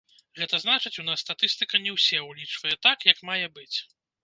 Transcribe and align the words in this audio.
Гэта 0.37 0.59
значыць, 0.63 0.93
у 1.03 1.05
нас 1.09 1.23
статыстыка 1.25 1.83
не 1.85 1.95
ўсе 1.97 2.23
ўлічвае 2.29 2.75
так, 2.89 3.09
як 3.13 3.25
мае 3.31 3.45
быць. 3.61 3.77